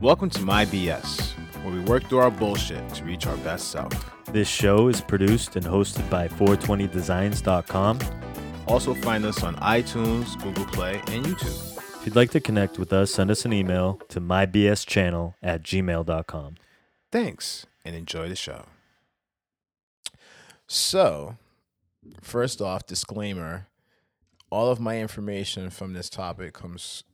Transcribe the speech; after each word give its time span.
Welcome 0.00 0.28
to 0.30 0.42
My 0.42 0.66
BS, 0.66 1.32
where 1.62 1.72
we 1.72 1.80
work 1.80 2.08
through 2.08 2.18
our 2.18 2.30
bullshit 2.30 2.86
to 2.94 3.04
reach 3.04 3.26
our 3.26 3.36
best 3.38 3.70
self. 3.70 3.92
This 4.32 4.48
show 4.48 4.88
is 4.88 5.00
produced 5.00 5.56
and 5.56 5.64
hosted 5.64 6.08
by 6.10 6.28
420designs.com. 6.28 7.98
Also, 8.66 8.94
find 8.94 9.24
us 9.24 9.42
on 9.42 9.54
iTunes, 9.56 10.40
Google 10.42 10.66
Play, 10.66 11.00
and 11.08 11.24
YouTube. 11.24 11.78
If 12.00 12.06
you'd 12.06 12.16
like 12.16 12.30
to 12.32 12.40
connect 12.40 12.78
with 12.78 12.92
us, 12.92 13.12
send 13.12 13.30
us 13.30 13.44
an 13.44 13.52
email 13.52 14.00
to 14.08 14.20
mybschannel 14.20 15.34
at 15.42 15.62
gmail.com. 15.62 16.56
Thanks, 17.10 17.66
and 17.84 17.94
enjoy 17.94 18.28
the 18.28 18.36
show. 18.36 18.66
So, 20.66 21.36
first 22.20 22.60
off, 22.60 22.86
disclaimer 22.86 23.68
all 24.50 24.70
of 24.70 24.80
my 24.80 25.00
information 25.00 25.70
from 25.70 25.94
this 25.94 26.08
topic 26.08 26.52
comes 26.54 27.04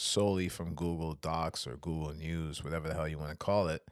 solely 0.00 0.48
from 0.48 0.74
Google 0.74 1.14
Docs 1.14 1.66
or 1.66 1.76
Google 1.76 2.14
News, 2.14 2.64
whatever 2.64 2.88
the 2.88 2.94
hell 2.94 3.06
you 3.08 3.18
want 3.18 3.30
to 3.30 3.36
call 3.36 3.68
it. 3.68 3.82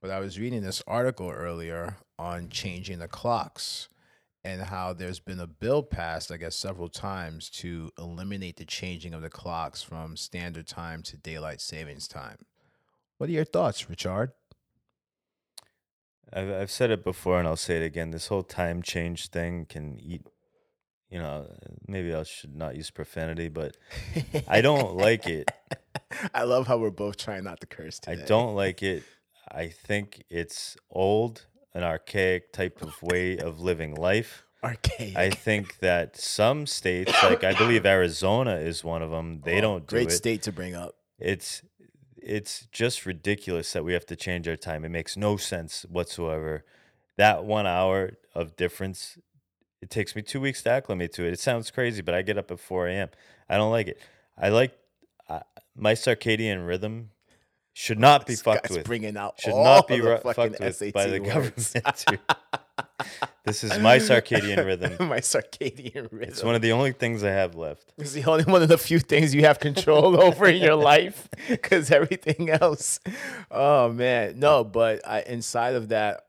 But 0.00 0.10
I 0.10 0.18
was 0.18 0.38
reading 0.38 0.62
this 0.62 0.82
article 0.86 1.30
earlier 1.30 1.96
on 2.18 2.48
changing 2.48 2.98
the 2.98 3.08
clocks 3.08 3.88
and 4.44 4.62
how 4.62 4.92
there's 4.92 5.20
been 5.20 5.38
a 5.38 5.46
bill 5.46 5.82
passed, 5.82 6.32
I 6.32 6.38
guess, 6.38 6.56
several 6.56 6.88
times 6.88 7.48
to 7.50 7.90
eliminate 7.98 8.56
the 8.56 8.64
changing 8.64 9.14
of 9.14 9.22
the 9.22 9.30
clocks 9.30 9.82
from 9.82 10.16
standard 10.16 10.66
time 10.66 11.02
to 11.04 11.16
daylight 11.16 11.60
savings 11.60 12.08
time. 12.08 12.38
What 13.18 13.28
are 13.28 13.32
your 13.32 13.44
thoughts, 13.44 13.88
Richard? 13.88 14.32
I've, 16.32 16.50
I've 16.50 16.70
said 16.70 16.90
it 16.90 17.04
before 17.04 17.38
and 17.38 17.46
I'll 17.46 17.56
say 17.56 17.76
it 17.76 17.84
again. 17.84 18.10
This 18.10 18.28
whole 18.28 18.42
time 18.42 18.82
change 18.82 19.28
thing 19.28 19.66
can 19.68 20.00
eat, 20.00 20.26
you 21.12 21.18
know, 21.18 21.46
maybe 21.86 22.14
I 22.14 22.22
should 22.22 22.56
not 22.56 22.74
use 22.74 22.90
profanity, 22.90 23.48
but 23.48 23.76
I 24.48 24.62
don't 24.62 24.96
like 24.96 25.26
it. 25.28 25.50
I 26.34 26.44
love 26.44 26.66
how 26.66 26.78
we're 26.78 26.90
both 26.90 27.16
trying 27.18 27.44
not 27.44 27.60
to 27.60 27.66
curse 27.66 28.00
I 28.08 28.14
don't 28.14 28.54
like 28.54 28.82
it. 28.94 29.02
I 29.50 29.68
think 29.68 30.24
it's 30.30 30.76
old, 30.90 31.46
an 31.74 31.82
archaic 31.82 32.52
type 32.52 32.80
of 32.82 33.02
way 33.02 33.36
of 33.36 33.60
living 33.60 33.94
life. 33.94 34.44
archaic. 34.64 35.14
I 35.16 35.28
think 35.30 35.78
that 35.80 36.16
some 36.16 36.66
states, 36.66 37.12
like 37.22 37.44
I 37.44 37.52
believe 37.52 37.84
Arizona 37.84 38.56
is 38.56 38.82
one 38.82 39.02
of 39.02 39.10
them, 39.10 39.42
they 39.44 39.58
Oh, 39.58 39.60
don't 39.60 39.86
do 39.86 39.96
great 39.96 40.08
it. 40.08 40.12
state 40.12 40.42
to 40.42 40.52
bring 40.52 40.74
up. 40.74 40.94
It's 41.18 41.62
it's 42.16 42.68
just 42.72 43.04
ridiculous 43.04 43.72
that 43.72 43.84
we 43.84 43.92
have 43.92 44.06
to 44.06 44.16
change 44.16 44.46
our 44.48 44.56
time. 44.56 44.84
It 44.84 44.90
makes 44.90 45.16
no 45.16 45.36
sense 45.36 45.84
whatsoever. 45.90 46.64
That 47.16 47.44
one 47.44 47.66
hour 47.66 48.12
of 48.34 48.56
difference, 48.56 49.18
it 49.82 49.90
takes 49.90 50.16
me 50.16 50.22
two 50.22 50.40
weeks 50.40 50.62
to 50.62 50.70
acclimate 50.70 51.12
to 51.14 51.24
it. 51.26 51.32
It 51.32 51.40
sounds 51.40 51.70
crazy, 51.70 52.00
but 52.02 52.14
I 52.14 52.22
get 52.22 52.38
up 52.38 52.50
at 52.50 52.60
4 52.60 52.88
a.m. 52.88 53.08
I 53.48 53.56
don't 53.56 53.70
like 53.72 53.88
it. 53.88 54.00
I 54.38 54.48
like 54.48 54.72
uh, 55.28 55.40
my 55.76 55.92
circadian 55.94 56.66
rhythm 56.66 57.10
should 57.74 57.98
not 57.98 58.26
be 58.26 58.34
This 58.34 58.42
fucked 58.42 58.70
with. 58.70 58.84
bringing 58.84 59.16
out 59.16 59.40
Should 59.40 59.52
all 59.54 59.64
not 59.64 59.88
be 59.88 59.98
the 59.98 60.02
ru- 60.08 60.18
fucking 60.18 60.54
fucked 60.54 60.60
with 60.80 60.92
by 60.92 61.06
the 61.06 61.20
words. 61.20 61.72
government. 61.72 62.20
this 63.44 63.64
is 63.64 63.78
my 63.78 63.98
circadian 63.98 64.64
rhythm. 64.64 64.96
my 65.08 65.18
circadian 65.20 66.08
rhythm. 66.12 66.28
It's 66.28 66.42
one 66.42 66.54
of 66.54 66.62
the 66.62 66.72
only 66.72 66.92
things 66.92 67.24
I 67.24 67.30
have 67.30 67.54
left. 67.54 67.92
It's 67.98 68.12
the 68.12 68.24
only 68.24 68.44
one 68.44 68.62
of 68.62 68.68
the 68.68 68.78
few 68.78 68.98
things 68.98 69.34
you 69.34 69.42
have 69.46 69.58
control 69.58 70.20
over 70.22 70.46
in 70.46 70.62
your 70.62 70.76
life 70.76 71.28
because 71.48 71.90
everything 71.90 72.50
else. 72.50 73.00
Oh 73.50 73.90
man, 73.90 74.38
no, 74.38 74.64
but 74.64 75.06
I, 75.06 75.22
inside 75.22 75.74
of 75.74 75.88
that 75.88 76.26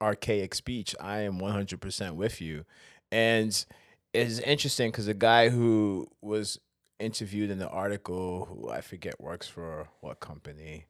archaic 0.00 0.54
speech, 0.54 0.94
I 1.00 1.20
am 1.20 1.38
100% 1.38 2.14
with 2.14 2.40
you. 2.40 2.64
And 3.10 3.64
it's 4.12 4.38
interesting 4.40 4.90
because 4.90 5.06
the 5.06 5.14
guy 5.14 5.48
who 5.48 6.08
was 6.20 6.58
interviewed 6.98 7.50
in 7.50 7.58
the 7.58 7.68
article, 7.68 8.46
who 8.46 8.70
I 8.70 8.80
forget 8.80 9.20
works 9.20 9.48
for 9.48 9.88
what 10.00 10.20
company. 10.20 10.86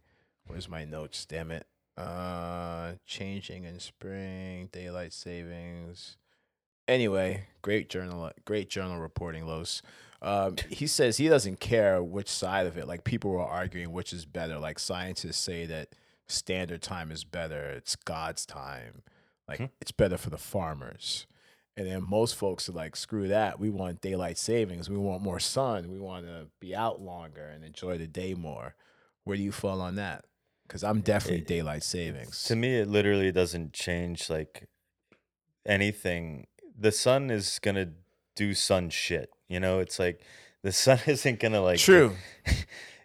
Where's 0.46 0.68
my 0.68 0.84
notes? 0.84 1.24
Damn 1.26 1.50
it. 1.50 1.66
Uh, 1.96 2.92
changing 3.06 3.64
in 3.64 3.80
spring, 3.80 4.68
daylight 4.70 5.12
savings. 5.12 6.16
Anyway, 6.86 7.46
great 7.62 7.88
journal, 7.88 8.30
great 8.44 8.68
journal 8.68 8.98
reporting, 8.98 9.46
Los. 9.46 9.82
Um, 10.22 10.56
he 10.68 10.86
says 10.86 11.16
he 11.16 11.28
doesn't 11.28 11.60
care 11.60 12.02
which 12.02 12.28
side 12.28 12.66
of 12.66 12.76
it. 12.76 12.86
Like 12.86 13.04
people 13.04 13.30
were 13.30 13.44
arguing 13.44 13.92
which 13.92 14.12
is 14.12 14.24
better. 14.24 14.58
Like 14.58 14.78
scientists 14.78 15.38
say 15.38 15.66
that 15.66 15.88
standard 16.28 16.82
time 16.82 17.10
is 17.10 17.24
better. 17.24 17.64
It's 17.70 17.96
God's 17.96 18.44
time. 18.46 19.02
Like 19.48 19.58
Hmm. 19.58 19.64
it's 19.80 19.92
better 19.92 20.16
for 20.16 20.30
the 20.30 20.38
farmers. 20.38 21.26
And 21.76 21.86
then 21.86 22.08
most 22.08 22.34
folks 22.36 22.68
are 22.68 22.72
like, 22.72 22.96
screw 22.96 23.28
that. 23.28 23.60
We 23.60 23.68
want 23.70 24.00
daylight 24.00 24.38
savings. 24.38 24.88
We 24.88 24.96
want 24.96 25.22
more 25.22 25.38
sun. 25.38 25.90
We 25.92 25.98
want 25.98 26.24
to 26.26 26.48
be 26.58 26.74
out 26.74 27.00
longer 27.02 27.46
and 27.46 27.62
enjoy 27.64 27.98
the 27.98 28.06
day 28.06 28.32
more. 28.34 28.74
Where 29.24 29.36
do 29.36 29.42
you 29.42 29.52
fall 29.52 29.80
on 29.82 29.96
that? 29.96 30.24
Because 30.66 30.82
I'm 30.82 31.00
definitely 31.02 31.40
It- 31.42 31.46
daylight 31.46 31.82
savings. 31.82 32.42
To 32.44 32.56
me, 32.56 32.76
it 32.76 32.88
literally 32.88 33.30
doesn't 33.30 33.72
change 33.74 34.30
like 34.30 34.68
anything. 35.64 36.46
The 36.78 36.92
sun 36.92 37.30
is 37.30 37.58
gonna 37.60 37.92
do 38.34 38.54
sun 38.54 38.90
shit. 38.90 39.30
You 39.48 39.60
know, 39.60 39.78
it's 39.80 39.98
like 39.98 40.20
the 40.62 40.72
sun 40.84 41.00
isn't 41.06 41.40
gonna 41.40 41.60
like. 41.62 41.78
True. 41.78 42.16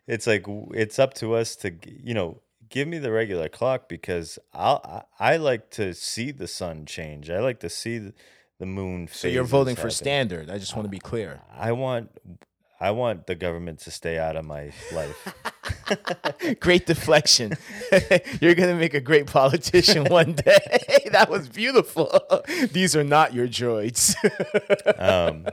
It's 0.07 0.25
like 0.27 0.45
it's 0.73 0.97
up 0.99 1.13
to 1.15 1.35
us 1.35 1.55
to 1.57 1.71
you 1.85 2.13
know 2.15 2.41
give 2.71 2.87
me 2.87 2.97
the 2.97 3.11
regular 3.11 3.49
clock 3.49 3.87
because 3.87 4.39
I'll 4.53 5.05
I, 5.19 5.33
I 5.33 5.37
like 5.37 5.69
to 5.71 5.93
see 5.93 6.31
the 6.31 6.47
sun 6.47 6.85
change. 6.87 7.29
I 7.29 7.39
like 7.39 7.59
to 7.59 7.69
see 7.69 7.99
the, 7.99 8.13
the 8.59 8.65
moon. 8.65 9.07
So 9.11 9.27
you're 9.27 9.43
voting 9.43 9.75
for 9.75 9.91
standard. 9.91 10.49
I 10.49 10.57
just 10.57 10.75
want 10.75 10.85
to 10.85 10.89
be 10.89 10.99
clear. 10.99 11.41
I 11.55 11.73
want 11.73 12.09
I 12.81 12.89
want 12.89 13.27
the 13.27 13.35
government 13.35 13.77
to 13.81 13.91
stay 13.91 14.17
out 14.17 14.35
of 14.35 14.43
my 14.43 14.71
life. 14.91 15.35
great 16.59 16.87
deflection. 16.87 17.53
You're 18.41 18.55
gonna 18.55 18.75
make 18.75 18.95
a 18.95 18.99
great 18.99 19.27
politician 19.27 20.05
one 20.09 20.33
day. 20.33 21.07
that 21.11 21.29
was 21.29 21.47
beautiful. 21.47 22.09
These 22.71 22.95
are 22.95 23.03
not 23.03 23.35
your 23.35 23.47
droids. 23.47 24.15
um, 24.99 25.45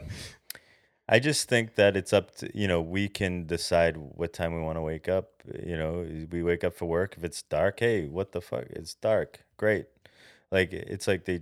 I 1.08 1.18
just 1.20 1.48
think 1.48 1.76
that 1.76 1.96
it's 1.96 2.12
up 2.12 2.34
to 2.36 2.50
you 2.54 2.68
know 2.68 2.80
we 2.82 3.08
can 3.08 3.46
decide 3.46 3.96
what 3.96 4.32
time 4.32 4.54
we 4.54 4.60
want 4.60 4.76
to 4.76 4.82
wake 4.82 5.08
up. 5.08 5.30
You 5.64 5.76
know, 5.78 6.06
we 6.30 6.42
wake 6.42 6.64
up 6.64 6.74
for 6.74 6.84
work. 6.86 7.14
If 7.16 7.24
it's 7.24 7.42
dark, 7.42 7.80
hey, 7.80 8.06
what 8.06 8.32
the 8.32 8.40
fuck? 8.40 8.64
It's 8.70 8.94
dark. 8.94 9.40
Great. 9.56 9.86
Like 10.50 10.72
it's 10.72 11.06
like 11.08 11.24
they, 11.24 11.40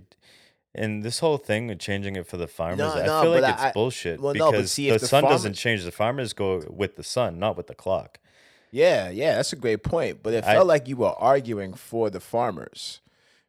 and 0.75 1.03
this 1.03 1.19
whole 1.19 1.37
thing 1.37 1.67
with 1.67 1.79
changing 1.79 2.15
it 2.15 2.27
for 2.27 2.37
the 2.37 2.47
farmers, 2.47 2.77
No, 2.79 2.93
I 2.93 3.05
no, 3.05 3.21
feel 3.21 3.31
like 3.41 3.53
it's 3.53 3.61
I- 3.63 3.71
bullshit 3.73 4.21
well, 4.21 4.33
no, 4.33 4.45
but 4.45 4.51
because 4.51 4.71
see, 4.71 4.89
the, 4.89 4.97
the 4.99 5.07
sun 5.07 5.23
doesn't 5.23 5.53
change. 5.55 5.83
The 5.83 5.91
farmers 5.91 6.33
go 6.33 6.63
with 6.69 6.95
the 6.95 7.03
sun, 7.03 7.37
not 7.39 7.57
with 7.57 7.67
the 7.67 7.75
clock. 7.75 8.19
yeah, 8.71 9.09
yeah, 9.09 9.35
that's 9.35 9.51
a 9.53 9.55
great 9.57 9.83
point. 9.83 10.23
But 10.23 10.33
it 10.33 10.43
I- 10.45 10.53
felt 10.53 10.67
like 10.67 10.87
you 10.87 10.97
were 10.97 11.15
arguing 11.17 11.73
for 11.73 12.09
the 12.09 12.19
farmers. 12.19 13.01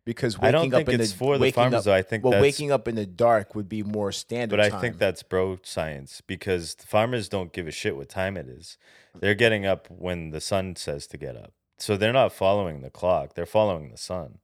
Because 0.09 0.39
waking 0.39 0.49
I 0.49 0.53
don't 0.53 0.73
up 0.73 0.79
think 0.79 0.89
in 0.89 1.01
it's 1.03 1.13
the 1.13 1.19
for 1.19 1.37
the 1.37 1.51
farmers, 1.53 1.81
up- 1.81 1.85
though. 1.85 1.93
I 1.93 2.01
think 2.01 2.25
well, 2.25 2.41
waking 2.41 2.73
up 2.73 2.89
in 2.89 2.95
the 2.95 3.05
dark 3.05 3.55
would 3.55 3.69
be 3.69 3.83
more 3.83 4.11
standard. 4.11 4.57
But 4.57 4.61
I 4.65 4.71
time. 4.71 4.81
think 4.81 4.97
that's 4.97 5.23
bro 5.23 5.59
science 5.63 6.23
because 6.27 6.77
the 6.77 6.87
farmers 6.87 7.29
don't 7.29 7.53
give 7.53 7.69
a 7.69 7.71
shit 7.71 7.95
what 7.95 8.09
time 8.09 8.39
it 8.39 8.49
is. 8.49 8.79
They're 9.21 9.35
getting 9.35 9.67
up 9.67 9.87
when 9.91 10.31
the 10.31 10.41
sun 10.41 10.77
says 10.77 11.07
to 11.09 11.19
get 11.19 11.37
up. 11.37 11.53
So 11.77 11.99
they're 11.99 12.15
not 12.15 12.33
following 12.33 12.81
the 12.81 12.89
clock, 12.89 13.35
they're 13.35 13.45
following 13.45 13.91
the 13.91 13.99
sun. 13.99 14.39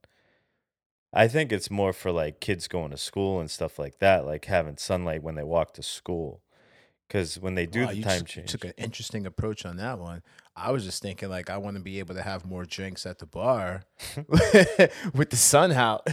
I 1.11 1.27
think 1.27 1.51
it's 1.51 1.71
more 1.71 1.93
for 1.93 2.11
like 2.11 2.39
kids 2.39 2.67
going 2.67 2.91
to 2.91 2.97
school 2.97 3.39
and 3.39 3.49
stuff 3.49 3.79
like 3.79 3.97
that, 3.97 4.23
like 4.23 4.45
having 4.45 4.77
sunlight 4.77 5.23
when 5.23 5.33
they 5.33 5.43
walk 5.43 5.73
to 5.73 5.81
school. 5.83 6.43
Because 7.07 7.39
when 7.39 7.55
they 7.55 7.65
do 7.65 7.85
Wow, 7.85 7.91
the 7.91 8.01
time 8.03 8.19
just 8.21 8.27
change, 8.27 8.51
took 8.51 8.65
an 8.65 8.73
interesting 8.77 9.25
approach 9.25 9.65
on 9.65 9.77
that 9.77 9.97
one. 9.97 10.21
I 10.57 10.71
was 10.71 10.85
just 10.85 11.01
thinking 11.01 11.29
like 11.29 11.49
I 11.49 11.57
want 11.57 11.75
to 11.75 11.83
be 11.83 11.99
able 11.99 12.15
to 12.15 12.21
have 12.21 12.45
more 12.45 12.63
drinks 12.65 13.05
at 13.05 13.19
the 13.19 13.25
bar 13.25 13.83
with 15.13 15.29
the 15.29 15.35
sun 15.35 15.71
out. 15.71 16.07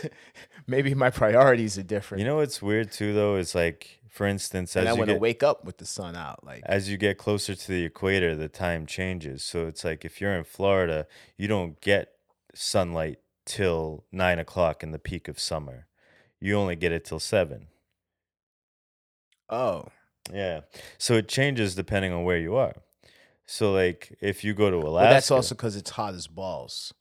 Maybe 0.66 0.94
my 0.94 1.10
priorities 1.10 1.76
are 1.78 1.82
different. 1.82 2.20
you 2.20 2.26
know 2.26 2.36
what's 2.36 2.62
weird 2.62 2.90
too, 2.90 3.12
though, 3.12 3.36
is 3.36 3.54
like, 3.54 4.00
for 4.08 4.26
instance, 4.26 4.74
and 4.76 4.88
as 4.88 4.94
I 4.94 4.98
want 4.98 5.10
to 5.10 5.16
wake 5.16 5.42
up 5.42 5.64
with 5.66 5.76
the 5.76 5.84
sun 5.84 6.16
out. 6.16 6.42
Like 6.44 6.62
as 6.64 6.88
you 6.88 6.96
get 6.96 7.18
closer 7.18 7.54
to 7.54 7.68
the 7.68 7.84
equator, 7.84 8.34
the 8.34 8.48
time 8.48 8.86
changes. 8.86 9.44
So 9.44 9.66
it's 9.66 9.84
like 9.84 10.04
if 10.04 10.20
you're 10.20 10.34
in 10.34 10.44
Florida, 10.44 11.06
you 11.36 11.46
don't 11.48 11.78
get 11.80 12.12
sunlight 12.54 13.18
till 13.44 14.04
nine 14.10 14.38
o'clock 14.38 14.82
in 14.82 14.92
the 14.92 14.98
peak 14.98 15.28
of 15.28 15.38
summer. 15.38 15.86
You 16.40 16.56
only 16.56 16.76
get 16.76 16.92
it 16.92 17.04
till 17.04 17.20
seven. 17.20 17.66
oh, 19.50 19.88
Yeah. 20.32 20.60
So 20.96 21.14
it 21.14 21.28
changes 21.28 21.74
depending 21.74 22.12
on 22.12 22.24
where 22.24 22.38
you 22.38 22.56
are. 22.56 22.74
So 23.46 23.72
like 23.72 24.16
if 24.20 24.42
you 24.44 24.54
go 24.54 24.70
to 24.70 24.76
Alaska, 24.76 25.04
but 25.06 25.10
that's 25.10 25.30
also 25.30 25.54
because 25.54 25.76
it's 25.76 25.90
hot 25.90 26.14
as 26.14 26.26
balls. 26.26 26.92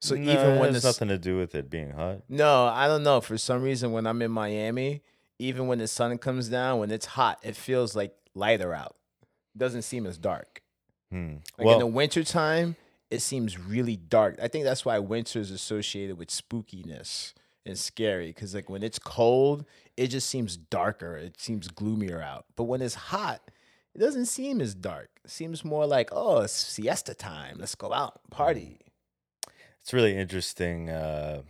So 0.00 0.14
No, 0.14 0.30
even 0.32 0.58
when 0.58 0.74
has 0.74 0.82
the 0.82 0.88
s- 0.88 0.94
nothing 1.00 1.08
to 1.08 1.18
do 1.18 1.38
with 1.38 1.54
it 1.54 1.70
being 1.70 1.90
hot. 1.92 2.18
no, 2.28 2.66
I 2.66 2.86
don't 2.86 3.02
know. 3.02 3.20
For 3.20 3.38
some 3.38 3.62
reason, 3.62 3.92
when 3.92 4.06
I'm 4.06 4.20
in 4.20 4.30
Miami, 4.30 5.02
even 5.38 5.66
when 5.68 5.78
the 5.78 5.88
sun 5.88 6.16
comes 6.18 6.48
down, 6.48 6.78
when 6.80 6.90
it's 6.90 7.06
hot, 7.06 7.38
it 7.42 7.56
feels 7.56 7.96
like 7.96 8.14
lighter 8.34 8.74
out. 8.74 8.96
It 9.54 9.58
doesn't 9.58 9.82
seem 9.82 10.06
as 10.06 10.18
dark. 10.18 10.62
Hmm. 11.10 11.36
Like 11.56 11.64
well, 11.66 11.74
in 11.74 11.80
the 11.80 11.86
wintertime, 11.86 12.76
it 13.10 13.20
seems 13.22 13.58
really 13.58 13.96
dark. 13.96 14.38
I 14.42 14.48
think 14.48 14.64
that's 14.64 14.84
why 14.84 14.98
winter 14.98 15.38
is 15.40 15.50
associated 15.50 16.18
with 16.18 16.28
spookiness 16.28 17.32
and 17.64 17.78
scary. 17.78 18.26
Because 18.28 18.54
like 18.54 18.68
when 18.68 18.82
it's 18.82 18.98
cold, 18.98 19.64
it 19.96 20.08
just 20.08 20.28
seems 20.28 20.56
darker. 20.58 21.16
It 21.16 21.40
seems 21.40 21.68
gloomier 21.68 22.20
out. 22.20 22.44
But 22.54 22.64
when 22.64 22.82
it's 22.82 22.94
hot, 22.96 23.40
it 23.96 24.00
doesn't 24.00 24.26
seem 24.26 24.60
as 24.60 24.74
dark. 24.74 25.08
It 25.24 25.30
seems 25.30 25.64
more 25.64 25.86
like, 25.86 26.10
oh, 26.12 26.40
it's 26.40 26.52
siesta 26.52 27.14
time. 27.14 27.56
Let's 27.58 27.74
go 27.74 27.94
out 27.94 28.20
party. 28.30 28.80
It's 29.80 29.94
really 29.94 30.14
interesting 30.14 30.90
uh, 30.90 31.40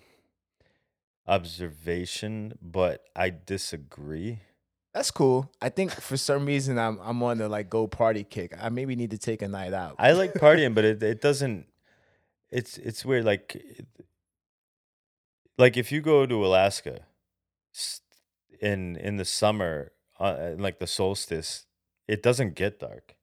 observation, 1.26 2.56
but 2.62 3.02
I 3.16 3.32
disagree. 3.44 4.42
That's 4.94 5.10
cool. 5.10 5.50
I 5.60 5.70
think 5.70 5.90
for 5.90 6.16
some 6.16 6.46
reason 6.46 6.78
I'm 6.78 7.00
I'm 7.02 7.20
on 7.24 7.38
the 7.38 7.48
like 7.48 7.68
go 7.68 7.88
party 7.88 8.22
kick. 8.22 8.54
I 8.60 8.68
maybe 8.68 8.94
need 8.94 9.10
to 9.10 9.18
take 9.18 9.42
a 9.42 9.48
night 9.48 9.72
out. 9.72 9.96
I 9.98 10.12
like 10.12 10.34
partying, 10.34 10.72
but 10.72 10.84
it 10.84 11.02
it 11.14 11.20
doesn't. 11.20 11.66
It's 12.50 12.78
it's 12.78 13.04
weird. 13.04 13.24
Like 13.24 13.60
like 15.58 15.76
if 15.76 15.90
you 15.90 16.00
go 16.00 16.26
to 16.26 16.46
Alaska 16.46 17.00
in 18.60 18.94
in 18.96 19.16
the 19.16 19.24
summer, 19.24 19.90
uh, 20.20 20.52
like 20.56 20.78
the 20.78 20.86
solstice, 20.86 21.66
it 22.08 22.22
doesn't 22.22 22.54
get 22.54 22.78
dark. 22.80 23.14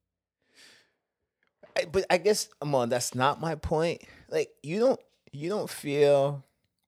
I- 1.75 1.85
but 1.85 2.05
I 2.09 2.17
guess 2.17 2.49
Amon, 2.61 2.89
that's 2.89 3.15
not 3.15 3.41
my 3.41 3.55
point. 3.55 4.01
Like 4.29 4.49
you 4.61 4.79
don't 4.79 4.99
you 5.31 5.49
don't 5.49 5.69
feel 5.69 6.43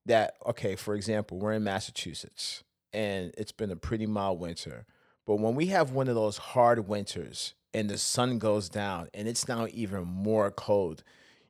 that 0.06 0.34
okay, 0.46 0.76
for 0.76 0.94
example, 0.94 1.38
we're 1.38 1.52
in 1.54 1.64
Massachusetts 1.64 2.62
and 2.92 3.32
it's 3.36 3.52
been 3.52 3.70
a 3.70 3.76
pretty 3.76 4.06
mild 4.06 4.38
winter. 4.40 4.86
But 5.26 5.36
when 5.36 5.54
we 5.56 5.66
have 5.66 5.90
one 5.90 6.08
of 6.08 6.14
those 6.14 6.38
hard 6.38 6.86
winters 6.88 7.54
and 7.74 7.90
the 7.90 7.98
sun 7.98 8.38
goes 8.38 8.68
down 8.68 9.08
and 9.12 9.26
it's 9.26 9.48
now 9.48 9.66
even 9.72 10.04
more 10.04 10.50
cold, 10.52 11.02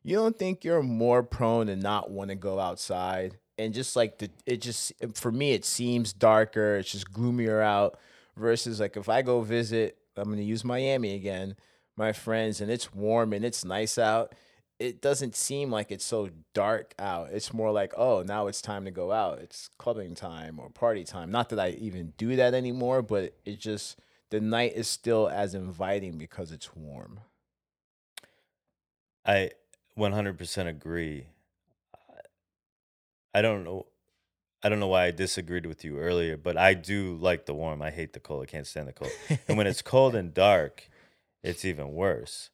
you 0.03 0.17
don't 0.17 0.39
think 0.39 0.65
you're 0.65 0.83
more 0.83 1.23
prone 1.23 1.67
to 1.67 1.77
not 1.77 2.11
want 2.11 2.31
to 2.31 2.37
go 2.37 2.59
outside 2.59 3.39
and 3.59 3.75
just 3.75 3.97
like 3.97 4.19
the 4.19 4.31
it 4.47 4.61
just 4.63 4.93
for 5.15 5.31
me 5.31 5.53
it 5.53 5.65
seems 5.65 6.13
darker, 6.13 6.77
it's 6.77 6.93
just 6.93 7.13
gloomier 7.13 7.61
out 7.61 7.99
versus 8.37 8.81
like 8.81 8.97
if 8.97 9.09
I 9.09 9.21
go 9.23 9.43
visit, 9.43 9.99
I'm 10.19 10.25
going 10.25 10.39
to 10.39 10.45
use 10.45 10.65
Miami 10.65 11.15
again 11.15 11.57
my 11.97 12.13
friends 12.13 12.61
and 12.61 12.71
it's 12.71 12.95
warm 12.95 13.33
and 13.33 13.45
it's 13.45 13.65
nice 13.65 13.99
out, 13.99 14.35
it 14.79 15.01
doesn't 15.01 15.35
seem 15.35 15.71
like 15.71 15.91
it's 15.91 16.05
so 16.05 16.29
dark 16.53 16.95
out. 16.99 17.31
It's 17.33 17.55
more 17.55 17.73
like, 17.73 17.95
oh, 17.97 18.23
now 18.23 18.47
it's 18.47 18.61
time 18.61 18.85
to 18.85 18.91
go 18.91 19.13
out. 19.13 19.39
It's 19.39 19.71
clubbing 19.79 20.15
time 20.15 20.59
or 20.59 20.69
party 20.69 21.05
time. 21.05 21.31
Not 21.31 21.49
that 21.49 21.59
I 21.59 21.71
even 21.71 22.13
do 22.19 22.37
that 22.37 22.53
anymore, 22.53 23.01
but 23.01 23.35
it 23.47 23.59
just 23.59 23.99
the 24.31 24.41
night 24.41 24.75
is 24.75 24.87
still 24.87 25.29
as 25.29 25.55
inviting 25.55 26.19
because 26.19 26.53
it's 26.53 26.77
warm. 26.77 27.21
I 29.25 29.53
100% 29.99 30.69
agree. 30.69 31.29
I 33.35 33.43
don't 33.43 33.65
know. 33.65 33.87
I 34.63 34.69
don't 34.69 34.81
know 34.81 34.89
why 34.89 35.05
I 35.05 35.11
disagreed 35.11 35.67
with 35.67 35.85
you 35.85 35.99
earlier, 35.99 36.37
but 36.37 36.57
I 36.57 36.75
do 36.75 37.17
like 37.17 37.47
the 37.47 37.55
warm. 37.55 37.83
I 37.83 37.91
hate 37.91 38.15
the 38.15 38.21
cold. 38.21 38.43
I 38.43 38.47
can't 38.47 38.67
stand 38.67 38.89
the 38.89 38.93
cold. 38.93 39.13
And 39.47 39.57
when 39.57 39.67
it's 39.67 39.83
cold 39.83 40.15
and 40.15 40.33
dark, 40.33 40.89
it's 41.43 41.65
even 41.65 41.93
worse. 41.93 42.51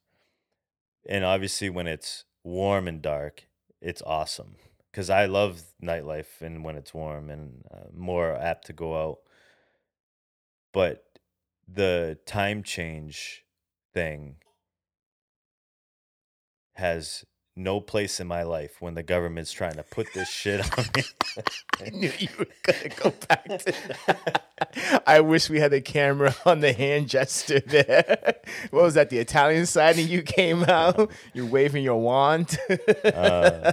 And 1.09 1.25
obviously, 1.25 1.71
when 1.71 1.87
it's 1.87 2.25
warm 2.45 2.89
and 2.89 3.01
dark, 3.01 3.47
it's 3.81 4.03
awesome 4.03 4.57
because 4.91 5.09
I 5.11 5.27
love 5.27 5.63
nightlife 5.83 6.41
and 6.41 6.65
when 6.65 6.77
it's 6.77 6.93
warm 6.93 7.31
and 7.31 7.65
uh, 7.73 7.89
more 7.95 8.35
apt 8.37 8.67
to 8.67 8.73
go 8.73 9.03
out. 9.03 9.21
But 10.73 11.05
the 11.67 12.19
time 12.27 12.63
change 12.63 13.45
thing 13.95 14.37
has 16.75 17.25
no 17.55 17.81
place 17.81 18.19
in 18.19 18.27
my 18.27 18.43
life 18.45 18.81
when 18.81 18.95
the 18.95 19.03
government's 19.03 19.53
trying 19.53 19.75
to 19.75 19.83
put 19.83 20.07
this 20.15 20.29
shit 20.29 20.61
on 20.79 20.85
me. 20.97 21.03
I 21.85 21.91
knew 21.93 22.11
you 22.19 22.29
were 22.39 22.47
gonna 22.63 22.89
go 22.97 23.13
back 23.29 23.45
to 23.45 23.59
that. 24.07 25.03
I 25.07 25.21
wish 25.21 25.51
we 25.51 25.61
had 25.61 25.73
a 25.75 25.81
camera 25.81 26.35
on 26.47 26.61
the 26.61 26.73
hand 26.73 27.09
gesture 27.09 27.61
there. 27.61 28.37
What 28.71 28.85
was 28.85 28.95
that? 28.95 29.11
The 29.11 29.19
Italian 29.19 29.67
side 29.67 29.99
and 29.99 30.09
you 30.09 30.23
came 30.23 30.65
out. 30.65 31.11
You're 31.35 31.47
waving 31.47 31.85
your 31.85 32.01
wand. 32.01 32.57
Uh. 33.05 33.73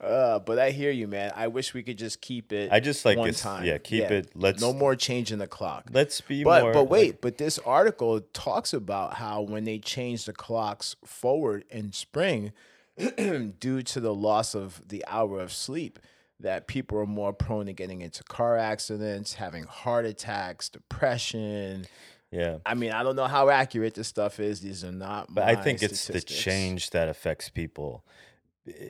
Uh, 0.00 0.38
but 0.40 0.58
I 0.58 0.70
hear 0.70 0.90
you, 0.90 1.08
man. 1.08 1.32
I 1.34 1.48
wish 1.48 1.72
we 1.72 1.82
could 1.82 1.96
just 1.96 2.20
keep 2.20 2.52
it. 2.52 2.70
I 2.70 2.80
just 2.80 3.04
like 3.04 3.16
one 3.16 3.28
this. 3.28 3.40
time. 3.40 3.64
Yeah, 3.64 3.78
keep 3.78 4.04
it. 4.10 4.30
Let's 4.34 4.60
no 4.60 4.72
more 4.74 4.94
changing 4.94 5.38
the 5.38 5.46
clock. 5.46 5.84
Let's 5.92 6.20
be 6.20 6.44
But 6.44 6.62
more. 6.62 6.72
but 6.72 6.80
like- 6.82 6.90
wait, 6.90 7.20
but 7.22 7.38
this 7.38 7.58
article 7.60 8.20
talks 8.34 8.72
about 8.74 9.14
how 9.14 9.40
when 9.42 9.64
they 9.64 9.78
change 9.78 10.26
the 10.26 10.32
clocks 10.34 10.96
forward 11.04 11.64
in 11.70 11.92
spring, 11.92 12.52
due 13.58 13.82
to 13.82 14.00
the 14.00 14.14
loss 14.14 14.54
of 14.54 14.80
the 14.88 15.04
hour 15.08 15.40
of 15.40 15.52
sleep, 15.52 15.98
that 16.40 16.66
people 16.66 16.98
are 16.98 17.06
more 17.06 17.32
prone 17.32 17.66
to 17.66 17.72
getting 17.72 18.00
into 18.00 18.22
car 18.24 18.56
accidents, 18.56 19.34
having 19.34 19.64
heart 19.64 20.04
attacks, 20.04 20.68
depression. 20.68 21.86
yeah. 22.30 22.58
I 22.66 22.74
mean, 22.74 22.92
I 22.92 23.02
don't 23.02 23.16
know 23.16 23.26
how 23.26 23.48
accurate 23.48 23.94
this 23.94 24.08
stuff 24.08 24.40
is. 24.40 24.60
These 24.60 24.84
are 24.84 24.92
not. 24.92 25.32
But 25.32 25.44
I 25.44 25.54
think 25.56 25.82
it's 25.82 26.06
the 26.08 26.20
change 26.20 26.90
that 26.90 27.08
affects 27.08 27.48
people. 27.48 28.04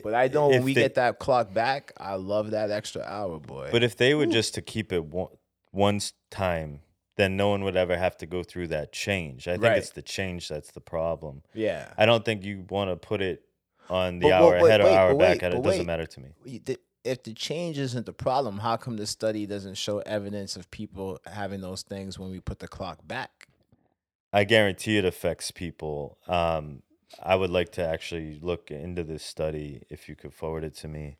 But 0.03 0.13
I 0.15 0.27
know 0.27 0.47
when 0.49 0.59
if 0.59 0.63
we 0.63 0.73
they- 0.73 0.81
get 0.81 0.95
that 0.95 1.19
clock 1.19 1.53
back, 1.53 1.91
I 1.97 2.15
love 2.15 2.51
that 2.51 2.71
extra 2.71 3.01
hour, 3.03 3.39
boy. 3.39 3.69
But 3.71 3.83
if 3.83 3.97
they 3.97 4.13
would 4.15 4.31
just 4.31 4.55
to 4.55 4.61
keep 4.61 4.91
it 4.93 5.03
one, 5.05 5.29
one 5.71 5.99
time, 6.31 6.79
then 7.17 7.37
no 7.37 7.49
one 7.49 7.63
would 7.63 7.75
ever 7.77 7.97
have 7.97 8.17
to 8.17 8.25
go 8.25 8.41
through 8.43 8.67
that 8.67 8.91
change. 8.91 9.47
I 9.47 9.53
think 9.53 9.63
Right. 9.63 9.77
it's 9.77 9.91
the 9.91 10.01
change 10.01 10.47
that's 10.49 10.71
the 10.71 10.81
problem. 10.81 11.43
yeah, 11.53 11.93
I 11.97 12.05
don't 12.05 12.25
think 12.25 12.43
you 12.43 12.65
want 12.69 12.89
to 12.89 12.95
put 12.95 13.21
it 13.21 13.43
on 13.89 14.19
the 14.19 14.29
But- 14.29 14.31
hour 14.33 14.51
wait, 14.61 14.67
ahead 14.69 14.81
or 14.81 14.83
wait, 14.85 14.95
hour 14.95 15.11
but 15.13 15.19
back. 15.19 15.29
wait, 15.29 15.43
and 15.43 15.53
it 15.55 15.63
doesn't 15.63 15.85
matter 15.85 16.05
to 16.05 16.19
me. 16.19 16.29
if 17.03 17.21
the 17.21 17.33
change 17.33 17.77
isn't 17.77 18.07
the 18.07 18.13
problem, 18.13 18.57
how 18.59 18.75
come 18.77 18.97
the 18.97 19.05
study 19.05 19.45
doesn't 19.45 19.75
show 19.75 19.99
evidence 19.99 20.55
of 20.55 20.69
people 20.71 21.19
having 21.27 21.61
those 21.61 21.83
things 21.83 22.17
when 22.17 22.31
we 22.31 22.39
put 22.39 22.57
the 22.59 22.67
clock 22.67 23.07
back? 23.07 23.47
I 24.33 24.43
guarantee 24.43 24.97
it 24.97 25.05
affects 25.05 25.51
people. 25.51 26.17
Um, 26.27 26.81
I 27.21 27.35
would 27.35 27.51
like 27.51 27.71
to 27.73 27.85
actually 27.85 28.39
look 28.41 28.71
into 28.71 29.03
this 29.03 29.23
study 29.23 29.83
if 29.89 30.09
you 30.09 30.15
could 30.15 30.33
forward 30.33 30.63
it 30.63 30.73
to 30.77 30.87
me, 30.87 31.17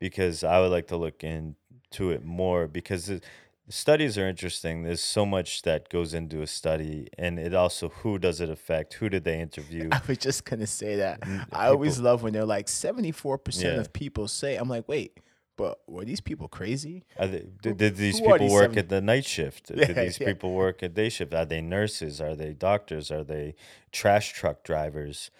because 0.00 0.42
I 0.42 0.58
would 0.60 0.70
like 0.72 0.88
to 0.88 0.96
look 0.96 1.22
into 1.22 2.10
it 2.10 2.24
more. 2.24 2.66
Because 2.66 3.06
the 3.06 3.20
studies 3.70 4.18
are 4.18 4.28
interesting. 4.28 4.82
There's 4.82 5.02
so 5.02 5.24
much 5.24 5.62
that 5.62 5.88
goes 5.88 6.12
into 6.12 6.42
a 6.42 6.46
study, 6.46 7.08
and 7.16 7.38
it 7.38 7.54
also 7.54 7.88
who 7.88 8.18
does 8.18 8.40
it 8.40 8.50
affect? 8.50 8.94
Who 8.94 9.08
did 9.08 9.24
they 9.24 9.40
interview? 9.40 9.88
I 9.92 10.00
was 10.06 10.18
just 10.18 10.44
gonna 10.44 10.66
say 10.66 10.96
that. 10.96 11.22
I 11.52 11.68
always 11.68 11.98
love 11.98 12.22
when 12.22 12.32
they're 12.32 12.44
like 12.44 12.68
seventy 12.68 13.12
four 13.12 13.38
percent 13.38 13.78
of 13.78 13.92
people 13.92 14.28
say. 14.28 14.56
I'm 14.56 14.68
like, 14.68 14.86
wait, 14.88 15.18
but 15.56 15.78
were 15.86 16.04
these 16.04 16.20
people 16.20 16.48
crazy? 16.48 17.04
Are 17.18 17.26
they, 17.26 17.46
did, 17.62 17.76
did 17.76 17.96
these 17.96 18.18
who 18.18 18.24
people 18.24 18.38
these 18.38 18.52
work 18.52 18.62
70 18.74 18.78
at 18.78 18.88
the 18.88 19.00
night 19.00 19.24
shift? 19.26 19.70
Yeah, 19.74 19.86
did 19.86 19.96
these 19.96 20.20
yeah. 20.20 20.28
people 20.28 20.52
work 20.52 20.82
at 20.82 20.94
day 20.94 21.08
shift? 21.08 21.34
Are 21.34 21.44
they 21.44 21.60
nurses? 21.60 22.20
Are 22.20 22.34
they 22.34 22.52
doctors? 22.52 23.10
Are 23.10 23.24
they 23.24 23.54
trash 23.92 24.32
truck 24.32 24.64
drivers? 24.64 25.30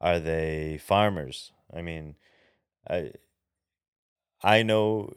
Are 0.00 0.18
they 0.18 0.78
farmers? 0.82 1.52
I 1.74 1.82
mean, 1.82 2.16
I 2.88 3.12
I 4.42 4.62
know 4.62 5.12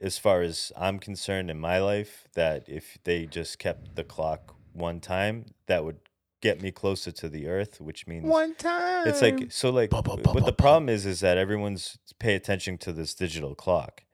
as 0.00 0.18
far 0.18 0.42
as 0.42 0.72
I'm 0.76 0.98
concerned 0.98 1.50
in 1.50 1.58
my 1.58 1.78
life 1.78 2.26
that 2.34 2.64
if 2.68 2.98
they 3.04 3.26
just 3.26 3.58
kept 3.58 3.96
the 3.96 4.04
clock 4.04 4.54
one 4.72 5.00
time, 5.00 5.46
that 5.66 5.84
would 5.84 5.98
get 6.42 6.60
me 6.60 6.70
closer 6.70 7.10
to 7.10 7.28
the 7.28 7.48
earth, 7.48 7.80
which 7.80 8.06
means 8.06 8.26
One 8.26 8.54
time. 8.54 9.08
it's 9.08 9.22
like 9.22 9.50
so 9.50 9.70
like 9.70 9.90
Ba, 9.90 10.02
ba, 10.02 10.16
ba, 10.16 10.32
what 10.32 10.44
the 10.44 10.52
problem 10.52 10.88
is 10.88 11.06
is 11.06 11.20
that 11.20 11.38
everyone's 11.38 11.98
pay 12.18 12.34
attention 12.34 12.76
to 12.78 12.92
this 12.92 13.14
digital 13.14 13.54
clock. 13.54 14.04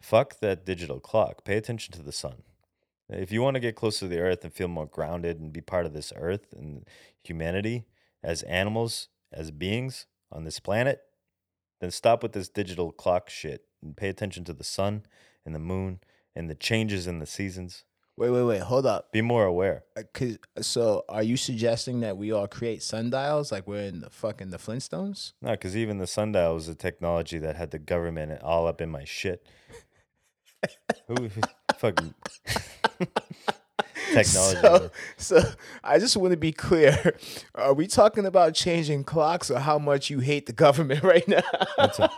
Fuck 0.00 0.40
that 0.40 0.64
digital 0.64 1.00
clock. 1.00 1.44
Pay 1.44 1.56
attention 1.56 1.92
to 1.94 2.02
the 2.02 2.12
sun. 2.12 2.42
If 3.10 3.32
you 3.32 3.42
want 3.42 3.54
to 3.54 3.60
get 3.60 3.74
closer 3.76 4.00
to 4.00 4.08
the 4.08 4.20
earth 4.20 4.44
and 4.44 4.52
feel 4.52 4.68
more 4.68 4.86
grounded 4.86 5.40
and 5.40 5.52
be 5.52 5.60
part 5.60 5.86
of 5.86 5.92
this 5.92 6.12
earth 6.16 6.52
and 6.52 6.86
humanity 7.22 7.86
as 8.22 8.42
animals, 8.44 9.08
as 9.32 9.50
beings 9.50 10.06
on 10.30 10.44
this 10.44 10.60
planet, 10.60 11.00
then 11.80 11.90
stop 11.90 12.22
with 12.22 12.32
this 12.32 12.48
digital 12.48 12.92
clock 12.92 13.30
shit 13.30 13.64
and 13.82 13.96
pay 13.96 14.08
attention 14.08 14.44
to 14.44 14.52
the 14.52 14.64
sun 14.64 15.04
and 15.44 15.54
the 15.54 15.58
moon 15.58 16.00
and 16.34 16.48
the 16.48 16.54
changes 16.54 17.06
in 17.06 17.18
the 17.18 17.26
seasons. 17.26 17.84
wait, 18.16 18.30
wait, 18.30 18.42
wait. 18.42 18.60
Hold 18.62 18.86
up. 18.86 19.12
Be 19.12 19.22
more 19.22 19.44
aware. 19.44 19.84
Uh, 19.96 20.02
Cause, 20.12 20.38
so, 20.60 21.04
are 21.08 21.22
you 21.22 21.36
suggesting 21.36 22.00
that 22.00 22.16
we 22.16 22.32
all 22.32 22.48
create 22.48 22.82
sundials 22.82 23.52
like 23.52 23.66
we're 23.66 23.82
in 23.82 24.00
the 24.00 24.10
fucking 24.10 24.50
the 24.50 24.58
Flintstones? 24.58 25.32
No, 25.40 25.52
because 25.52 25.76
even 25.76 25.98
the 25.98 26.06
sundial 26.06 26.54
was 26.54 26.68
a 26.68 26.74
technology 26.74 27.38
that 27.38 27.56
had 27.56 27.70
the 27.70 27.78
government 27.78 28.42
all 28.42 28.66
up 28.66 28.80
in 28.80 28.90
my 28.90 29.04
shit. 29.04 29.46
Who 31.08 31.30
fucking 31.76 32.14
technology? 34.14 34.90
So, 35.16 35.40
so 35.42 35.50
I 35.84 35.98
just 35.98 36.16
want 36.16 36.32
to 36.32 36.36
be 36.36 36.52
clear. 36.52 37.16
Are 37.54 37.74
we 37.74 37.86
talking 37.86 38.26
about 38.26 38.54
changing 38.54 39.04
clocks 39.04 39.50
or 39.50 39.58
how 39.58 39.78
much 39.78 40.10
you 40.10 40.20
hate 40.20 40.46
the 40.46 40.52
government 40.52 41.02
right 41.02 41.26
now? 41.28 41.42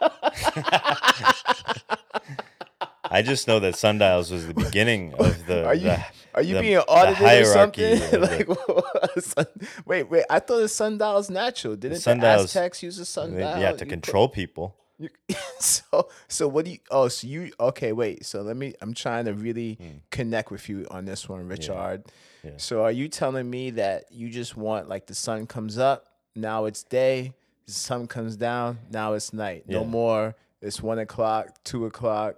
I 3.13 3.23
just 3.23 3.49
know 3.49 3.59
that 3.61 3.77
sundials 3.77 4.31
was 4.31 4.47
the 4.47 4.55
beginning 4.55 5.15
of 5.15 5.47
the. 5.47 5.67
Are 5.67 5.75
you 5.75 5.85
the- 5.89 6.05
are 6.33 6.43
you 6.43 6.55
the- 6.55 6.61
being 6.61 6.79
audited 6.79 7.43
or 7.43 7.45
something? 7.47 7.99
the- 8.11 9.09
like, 9.17 9.25
sun, 9.25 9.47
wait, 9.85 10.09
wait. 10.09 10.25
I 10.31 10.39
thought 10.39 10.61
the 10.61 10.69
sundial's 10.69 11.29
natural. 11.29 11.75
Didn't 11.75 11.95
the 11.97 12.01
sundials- 12.01 12.45
Aztecs 12.45 12.85
use 12.85 13.01
a 13.01 13.05
sundial? 13.05 13.59
you 13.59 13.65
have 13.65 13.79
to 13.79 13.87
control 13.87 14.29
people. 14.29 14.77
You- 15.01 15.09
so 15.59 16.09
so 16.29 16.47
what 16.47 16.67
do 16.67 16.73
you 16.73 16.79
oh 16.91 17.09
so 17.09 17.27
you 17.27 17.51
okay 17.59 17.93
wait 17.93 18.25
so 18.27 18.43
let 18.43 18.57
me 18.57 18.75
i'm 18.83 18.93
trying 18.95 19.25
to 19.25 19.33
really 19.35 19.77
Mm. 19.81 20.01
connect 20.11 20.51
with 20.51 20.69
you 20.69 20.87
on 20.91 21.07
this 21.07 21.27
one 21.29 21.49
richard 21.49 22.05
Yeah. 22.45 22.51
so 22.59 22.83
are 22.85 22.93
you 22.93 23.09
telling 23.09 23.49
me 23.49 23.71
that 23.71 24.05
you 24.13 24.29
just 24.29 24.57
want 24.59 24.89
like 24.91 25.07
the 25.07 25.15
sun 25.15 25.47
comes 25.47 25.79
up 25.79 26.05
now 26.37 26.67
it's 26.67 26.83
day 26.83 27.33
the 27.67 27.73
sun 27.73 28.07
comes 28.09 28.37
down 28.37 28.79
now 28.91 29.15
it's 29.15 29.33
night 29.33 29.65
no 29.67 29.85
more 29.85 30.37
it's 30.61 30.83
one 30.83 30.99
o'clock 30.99 31.65
two 31.65 31.87
o'clock 31.87 32.37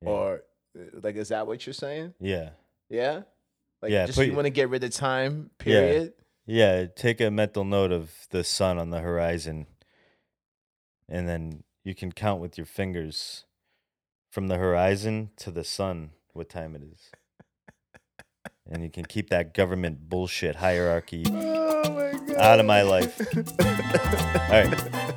Yeah. 0.00 0.08
or 0.08 0.42
uh, 0.78 1.00
like 1.02 1.16
is 1.16 1.28
that 1.30 1.46
what 1.48 1.66
you're 1.66 1.74
saying 1.74 2.14
Yeah. 2.20 2.50
yeah 2.88 3.22
like 3.82 3.90
Yeah, 3.90 4.06
just 4.06 4.18
put 4.18 4.26
you 4.28 4.34
want 4.34 4.46
to 4.46 4.50
get 4.50 4.68
rid 4.70 4.84
of 4.84 4.90
time 4.92 5.50
Yeah. 5.60 5.64
period 5.64 6.12
Yeah, 6.46 6.86
take 6.86 7.20
a 7.20 7.30
mental 7.30 7.64
note 7.64 7.90
of 7.92 8.12
the 8.30 8.42
sun 8.44 8.78
on 8.78 8.88
the 8.90 9.00
horizon, 9.00 9.66
and 11.08 11.28
then 11.28 11.62
you 11.88 11.94
can 11.94 12.12
count 12.12 12.38
with 12.38 12.58
your 12.58 12.66
fingers 12.66 13.46
from 14.30 14.48
the 14.48 14.58
horizon 14.58 15.30
to 15.38 15.50
the 15.50 15.64
sun 15.64 16.10
what 16.34 16.50
time 16.50 16.76
it 16.76 16.82
is. 16.82 17.10
And 18.70 18.82
you 18.82 18.90
can 18.90 19.06
keep 19.06 19.30
that 19.30 19.54
government 19.54 20.10
bullshit 20.10 20.56
hierarchy 20.56 21.24
oh 21.26 22.12
out 22.36 22.60
of 22.60 22.66
my 22.66 22.82
life. 22.82 23.18
All 23.58 23.66
right. 24.50 25.04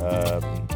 Um, 0.00 0.66